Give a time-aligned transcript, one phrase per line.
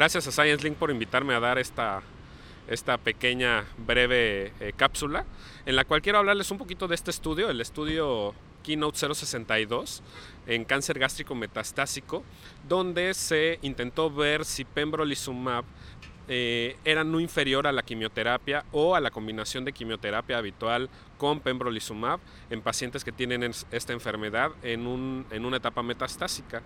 [0.00, 2.00] Gracias a ScienceLink por invitarme a dar esta,
[2.66, 5.26] esta pequeña, breve eh, cápsula,
[5.66, 10.02] en la cual quiero hablarles un poquito de este estudio, el estudio Keynote 062
[10.46, 12.24] en cáncer gástrico metastásico,
[12.66, 15.66] donde se intentó ver si pembrolizumab
[16.32, 20.88] eh, era no inferior a la quimioterapia o a la combinación de quimioterapia habitual
[21.18, 26.62] con pembrolizumab en pacientes que tienen esta enfermedad en, una etapa metastásica.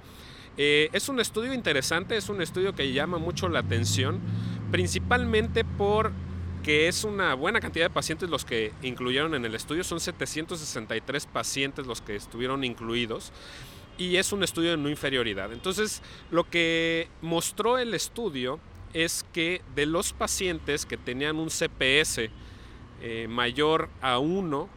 [0.59, 4.21] Eh, es un estudio interesante, es un estudio que llama mucho la atención,
[4.71, 6.13] principalmente por
[6.63, 11.25] que es una buena cantidad de pacientes los que incluyeron en el estudio, son 763
[11.25, 13.33] pacientes los que estuvieron incluidos
[13.97, 15.55] y es un estudio de no inferioridad.
[15.55, 18.61] Entonces, lo que mostró el estudio
[18.95, 22.31] es que de los pacientes que tenían un CPS
[23.03, 24.69] eh, mayor a 1,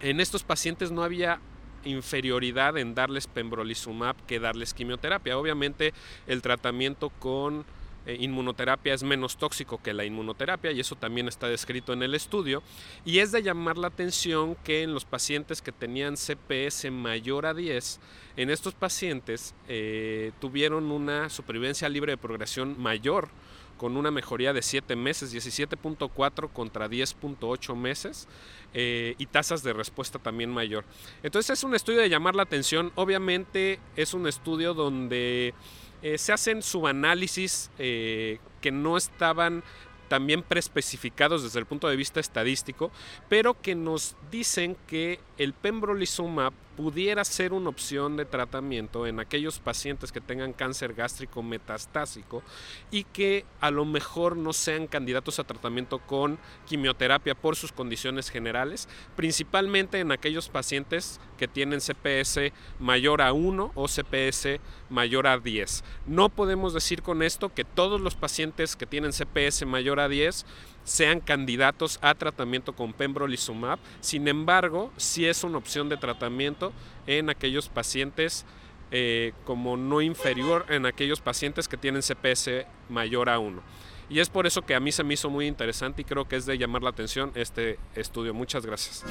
[0.00, 1.38] en estos pacientes no había
[1.84, 5.38] inferioridad en darles pembrolizumab que darles quimioterapia.
[5.38, 5.94] Obviamente
[6.26, 7.64] el tratamiento con
[8.06, 12.14] eh, inmunoterapia es menos tóxico que la inmunoterapia y eso también está descrito en el
[12.14, 12.62] estudio.
[13.04, 17.54] Y es de llamar la atención que en los pacientes que tenían CPS mayor a
[17.54, 18.00] 10,
[18.36, 23.28] en estos pacientes eh, tuvieron una supervivencia libre de progresión mayor
[23.76, 28.26] con una mejoría de 7 meses, 17.4 contra 10.8 meses
[28.74, 30.84] eh, y tasas de respuesta también mayor.
[31.22, 35.54] Entonces es un estudio de llamar la atención, obviamente es un estudio donde
[36.02, 39.62] eh, se hacen subanálisis eh, que no estaban
[40.08, 42.90] también preespecificados desde el punto de vista estadístico,
[43.28, 49.58] pero que nos dicen que el pembrolizumab pudiera ser una opción de tratamiento en aquellos
[49.58, 52.42] pacientes que tengan cáncer gástrico metastásico
[52.90, 58.30] y que a lo mejor no sean candidatos a tratamiento con quimioterapia por sus condiciones
[58.30, 64.60] generales, principalmente en aquellos pacientes que tienen CPS mayor a 1 o CPS
[64.90, 65.82] mayor a 10.
[66.06, 70.44] No podemos decir con esto que todos los pacientes que tienen CPS mayor a 10
[70.86, 73.78] sean candidatos a tratamiento con pembrolizumab.
[74.00, 76.72] Sin embargo, sí es una opción de tratamiento
[77.06, 78.46] en aquellos pacientes
[78.92, 83.60] eh, como no inferior en aquellos pacientes que tienen CPS mayor a 1.
[84.08, 86.36] Y es por eso que a mí se me hizo muy interesante y creo que
[86.36, 88.32] es de llamar la atención este estudio.
[88.32, 89.04] Muchas gracias.